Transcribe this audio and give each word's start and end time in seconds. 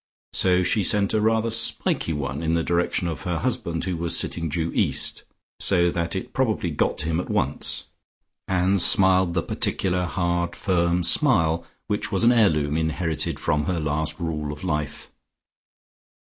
So 0.33 0.63
she 0.63 0.83
sent 0.83 1.13
a 1.13 1.21
rather 1.21 1.51
spiky 1.51 2.11
one 2.11 2.41
in 2.41 2.55
the 2.55 2.63
direction 2.63 3.07
of 3.07 3.21
her 3.21 3.37
husband 3.37 3.83
who 3.83 3.95
was 3.95 4.17
sitting 4.17 4.49
due 4.49 4.71
east, 4.73 5.25
so 5.59 5.91
that 5.91 6.15
it 6.15 6.33
probably 6.33 6.71
got 6.71 6.97
to 6.97 7.05
him 7.05 7.19
at 7.19 7.29
once, 7.29 7.83
and 8.47 8.81
smiled 8.81 9.35
the 9.35 9.43
particular 9.43 10.05
hard 10.05 10.55
firm 10.55 11.03
smile 11.03 11.63
which 11.85 12.11
was 12.11 12.23
an 12.23 12.31
heirloom 12.31 12.77
inherited 12.77 13.39
from 13.39 13.65
her 13.65 13.79
last 13.79 14.19
rule 14.19 14.51
of 14.51 14.63
life. 14.63 15.11